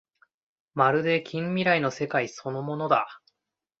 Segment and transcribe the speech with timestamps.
[0.73, 3.21] まるで近未来の世界そのものだ